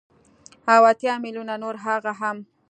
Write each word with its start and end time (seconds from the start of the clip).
او 0.73 0.81
اتيا 0.91 1.13
ميليونه 1.23 1.53
نور 1.63 1.75
هغه 1.85 2.01
وو. 2.17 2.33